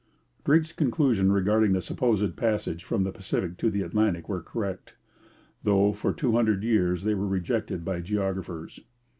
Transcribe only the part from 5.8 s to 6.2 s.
for